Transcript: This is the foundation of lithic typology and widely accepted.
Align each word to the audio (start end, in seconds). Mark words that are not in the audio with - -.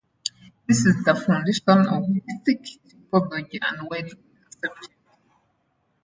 This 0.67 0.83
is 0.87 1.03
the 1.03 1.13
foundation 1.13 1.85
of 1.87 2.05
lithic 2.09 2.79
typology 3.13 3.59
and 3.61 3.87
widely 3.87 4.19
accepted. 4.47 4.89